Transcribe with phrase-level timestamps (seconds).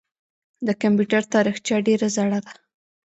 [0.67, 2.53] د کمپیوټر تاریخچه ډېره زړه ده.